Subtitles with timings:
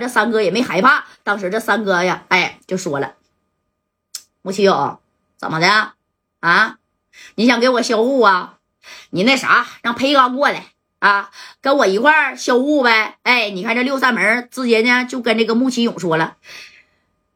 [0.00, 1.04] 这三哥也没害怕。
[1.22, 3.14] 当时这三哥呀，哎，就说了
[4.42, 4.98] ：“穆启勇，
[5.36, 5.92] 怎么的
[6.40, 6.78] 啊？
[7.36, 8.58] 你想给我销户啊？
[9.10, 10.66] 你那啥，让裴刚过来
[10.98, 13.18] 啊，跟我一块儿销户呗。
[13.22, 16.36] 哎，你看这六扇门直接呢就跟这个穆启勇说了，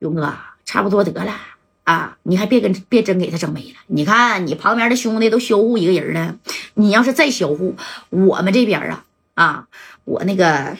[0.01, 0.35] 勇哥，
[0.65, 1.39] 差不多得了。”
[1.85, 3.77] 啊，你还别跟别真给他整没了！
[3.89, 6.39] 你看你旁边的兄弟都销户一个人了，
[6.73, 7.77] 你要是再销户，
[8.09, 9.05] 我们这边啊
[9.35, 9.69] 啊，
[10.05, 10.79] 我那个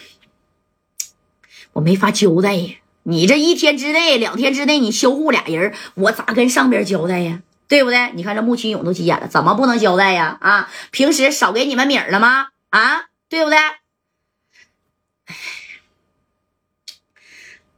[1.75, 2.75] 我没法交代呀。
[3.05, 7.41] 你这一天之内、两天之内你销户俩人，我咋跟上边交代呀？
[7.69, 8.13] 对不对？
[8.15, 10.39] 你看这穆启勇都急眼了，怎么不能交代呀？
[10.41, 12.49] 啊，平时少给你们米了吗？
[12.71, 13.59] 啊，对不对？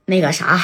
[0.04, 0.60] 那个啥，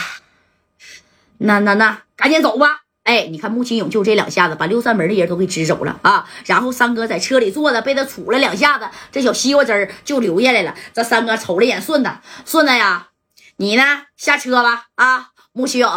[1.38, 2.02] 那那那。
[2.14, 2.82] 赶紧走吧！
[3.02, 6.28] 哎，你看穆青勇就这两下子把六扇门的人都给支走了啊！
[6.46, 10.72] 然后三哥在车里坐着，被他杵了两下子，这小西瓜汁儿就流下来了。
[10.92, 12.10] 这三哥瞅了眼顺子，
[12.46, 13.08] 顺子呀，
[13.62, 13.84] 你呢？
[14.16, 14.86] 下车吧！
[14.96, 15.88] 啊，穆青勇，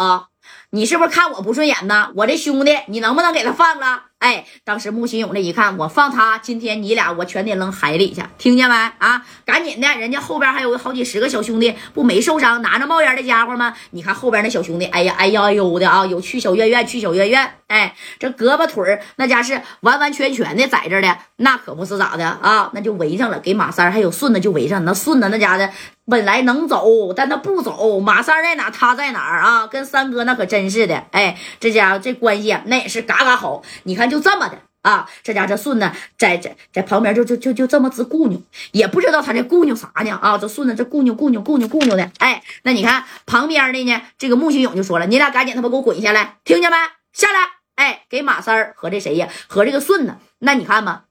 [0.70, 2.12] 你是不是看我不顺眼呢？
[2.14, 4.04] 我这兄弟，你能不能给他放了？
[4.20, 8.76] 哎，当时穆新勇这一看，我放他，今天你俩我全得扔海里去，听见没？
[8.98, 13.74] 啊，赶紧的，人家后边还有好几十个小兄弟，不没受伤，拿着冒烟的家伙吗？
[13.90, 22.70] 你看后边那小兄弟，哎呀，哎呀，哎呦的啊，有去小院院，去小院院，哎，这胳膊腿儿那家是完完全全的在这的，那可不是咋的啊？
[22.72, 25.70] 那就围上了，给马三还有顺子就围上，那顺子那家的
[26.06, 29.66] 本来能走，但他不走，马三在哪他在哪儿啊？
[29.66, 34.06] 跟三哥那可真是的，哎，这家伙这关系那也是嘎嘎好，你看。
[34.08, 40.38] 就这么的啊，这家这顺子，在在在旁边就就就就这么直顾扭，也不知道他这顾扭啥呢啊！
[40.38, 46.76] 这顺子这顾扭顾扭顾扭顾扭的，哎，那你看旁边的呢，这个穆新勇就说了：“你俩赶紧他妈给我滚下来，听见没？
[47.12, 47.55] 下来！
[47.76, 51.04] 哎，给马三儿和这谁呀，和这个顺子，那你看吧。”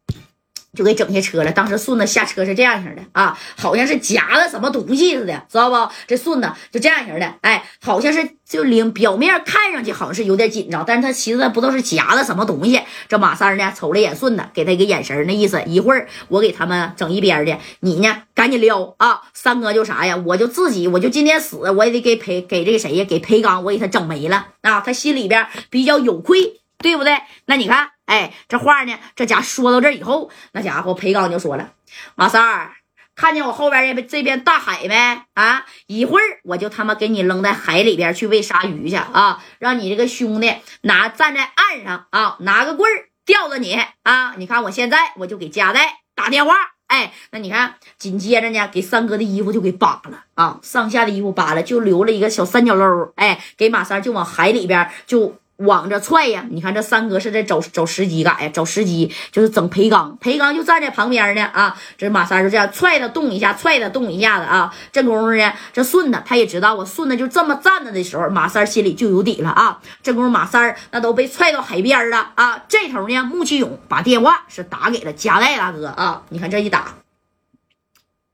[0.75, 1.51] 就给整下车了。
[1.51, 5.93] 当时顺子下车是这样型的啊，好像是夹了什么东西似的，知道不？
[6.05, 12.81] 这顺子就这样型的，哎，好像是就领表面看上去好像是有点紧张，但是他其实不知道是夹了什么东西。
[13.07, 19.21] 这马三呢，瞅了眼顺子，给他一个眼神，那意思一会儿我给他们整一边去，你呢赶紧撩啊！
[19.33, 20.15] 三哥就啥呀？
[20.25, 23.05] 我就自己，我就今天死，我也得给裴给这个谁呀？
[23.05, 24.81] 给裴刚，我给他整没了啊！
[24.81, 27.17] 他心里边比较有愧，对不对？
[27.45, 27.94] 那你看。
[28.05, 31.71] 哎，这话呢，这家说到这以后，那家伙裴刚就说了
[32.15, 32.75] ：“马三儿，
[33.15, 35.21] 看见我后边这这边大海没？
[35.33, 39.43] 啊，一会儿我就他妈给你扔在海里边去喂鲨鱼去啊！
[39.57, 44.35] 让你这个兄弟拿站在岸上啊，拿个棍儿吊着你啊！
[44.37, 46.53] 你看我现在我就给加代打电话。
[46.87, 53.11] 哎，那你看紧接着呢，给三哥的衣服就给扒了啊，上下的衣服扒了，就留了一个小三角漏。
[53.15, 56.45] 哎，给马三就往海里边就。”往这踹呀！
[56.49, 58.49] 你看这三哥是在找找时机干呀？
[58.49, 61.77] 找时机就是整裴刚，裴刚就站在旁边呢啊！
[61.97, 64.75] 这马三就这样踹他动一下，踹他动一下子啊！
[64.91, 69.79] 这功夫呢，这顺子他也知道，我顺子就这么站着的时候，马三心里就有底了啊！
[70.03, 72.65] 这功夫马三那都被踹到海边了啊！
[72.67, 76.23] 这头呢，穆启勇把电话是打给了加代大哥啊！
[76.29, 76.95] 你看这一打，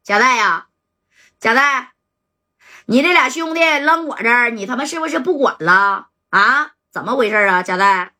[0.03, 0.65] 加代呀，
[1.39, 1.91] 加代，
[2.87, 6.71] 你这俩兄弟扔我这儿，你他妈是不是不管了啊？
[6.91, 8.11] 怎么回事啊，贾代，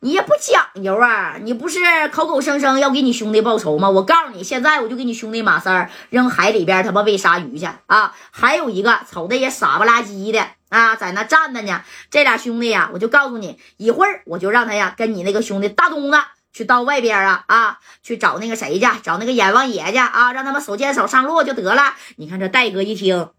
[0.00, 1.38] 你也不讲究啊！
[1.40, 1.80] 你不是
[2.12, 3.88] 口口声声要给你兄弟报仇吗？
[3.88, 8.14] 我告诉你，现在我就给你兄弟马三扔海里边，他妈喂鲨鱼去啊！
[8.30, 11.82] 还有一个瞅的也傻不拉几的啊，在那站着呢。
[12.10, 16.18] 这俩兄弟呀，我就告诉你，一会儿我就让他呀跟你那个兄弟大东子
[16.52, 21.94] 去到外边啊啊，去找那个谁去，找那个阎王爷去啊，让他们手牵手上路就得了。
[22.16, 23.30] 你看这戴哥一听，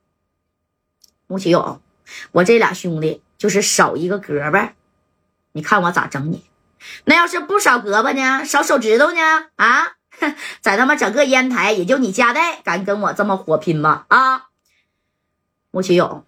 [1.28, 1.80] 穆启勇，
[2.32, 3.22] 我这俩兄弟。
[3.42, 4.70] 就是少一个胳膊，
[5.54, 6.46] 你看我咋整你？
[7.06, 8.46] 那要是不少胳膊呢？
[8.46, 9.48] 少手指头呢？
[9.56, 9.94] 啊，
[10.62, 14.06] 在他妈整个烟台，也就你家代敢跟我这么火拼吗？
[14.10, 14.50] 啊，
[15.72, 16.24] 穆启勇，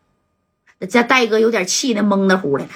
[0.90, 2.72] 这戴哥有点气的懵的乎的了。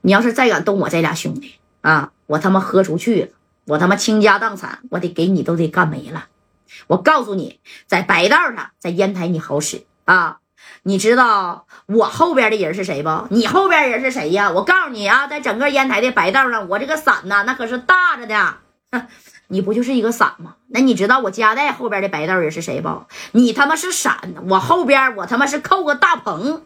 [0.00, 3.28] 你要是再敢动我这俩兄弟啊，我他妈豁出去了，
[3.66, 6.26] 我他妈倾家荡产，我得给你都得干没了。
[6.88, 10.40] 我告诉你，在白道上，在烟台你好使啊。
[10.82, 13.26] 你知道我后边的人是谁不？
[13.30, 14.50] 你后边人是谁呀？
[14.50, 18.56] 我告诉你啊，在整个烟台的白道上，我这个伞呐，那可是大着的。
[19.48, 20.56] 你不就是一个伞吗？
[20.68, 23.04] 那你知道我家代后边的白道人是谁不？
[23.32, 26.62] 你他妈是伞，我后边我他妈是扣个大棚，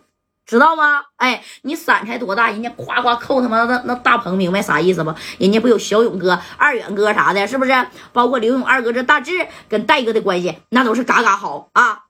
[0.46, 1.02] 知道吗？
[1.16, 5.14] 哎，你伞才多大，人家夸夸扣他妈的那大棚，明白啥意思不？
[5.38, 7.86] 人家不有小勇哥、二远哥啥的，是不是？
[8.12, 12.04] 包括刘勇二哥这大志跟戴哥的关系，那都是嘎嘎好啊。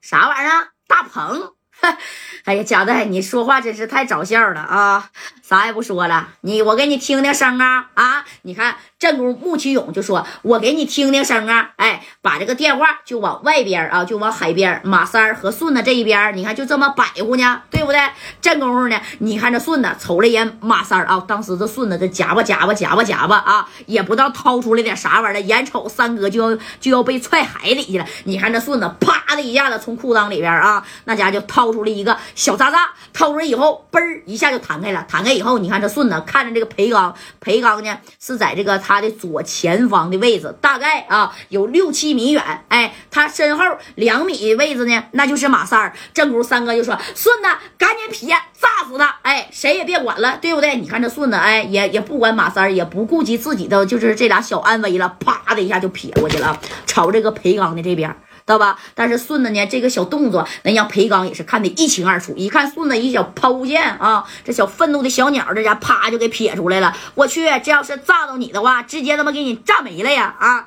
[0.00, 0.68] 啥玩意儿？
[0.86, 1.54] 大鹏，
[2.44, 5.10] 哎呀，贾代，你说话真是太找笑了啊！
[5.42, 8.24] 啥也不说了，你我给你听听声啊啊！
[8.42, 18.00] 你看，正宫穆启勇就说：“我给你听听声啊！”哎，把这个电话就往外边啊，就往海边马三和顺子这一边，你看就这么摆乎呢，对不对？
[18.40, 28.06] 正功夫呢，你看这顺子瞅了一眼马三啊，当时这顺子这夹吧夹吧夹吧夹吧啊，也不知道掏出来点啥玩意儿，眼瞅三哥就要就要被踹海里去了。
[28.24, 43.64] 你看这顺子啪的一下子从裤裆里边啊，那家就掏掏出了一个小渣渣，掏出来以后，嘣儿一下就弹开了，弹开以后，你看这顺子看着这个裴刚，裴刚呢是在这个他的左前方的位置，大概啊有六七米远，哎，他身后
[43.94, 45.94] 两米位置呢，那就是马三儿。
[46.12, 49.20] 正骨三哥就说：“顺子，赶紧撇，炸死他！
[49.22, 50.74] 哎，谁也别管了，对不对？
[50.74, 58.12] 你看这顺子，哎，也也不管马三儿，也不顾及自己的，就是这俩小安危了，啪的一下就撇过去了，朝这个裴刚的这边。”
[58.50, 58.76] 知道吧？
[58.96, 62.34] 但是顺子呢，这个小动作能让裴刚也是看得一清二楚。
[62.36, 66.92] 一看顺子一脚抛物线啊，这小愤怒的小鸟，这家啪就给撇出来了。
[67.14, 70.34] 我去，这要是炸到你的话，直接他妈给你炸没了呀！
[70.40, 70.66] 啊，